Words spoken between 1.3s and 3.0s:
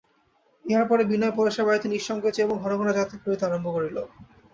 পরেশের বাড়িতে নিঃসংকোচে এবং ঘন ঘন